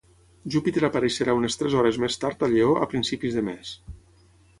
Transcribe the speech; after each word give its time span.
Júpiter 0.53 0.81
apareixerà 0.87 1.35
unes 1.39 1.57
tres 1.59 1.75
hores 1.81 1.99
més 2.05 2.17
tard 2.23 2.41
a 2.47 2.49
Lleó 2.55 2.73
a 2.87 2.87
principis 2.95 3.37
de 3.37 3.45
mes 3.51 3.75